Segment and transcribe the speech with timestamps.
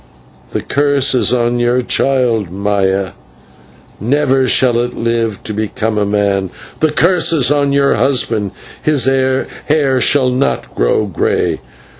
[0.51, 3.11] The curse is on your child, Maya
[3.99, 8.49] never shall it live to become a man: the curse is on your husband
[8.81, 11.61] his hair shall not grow grey.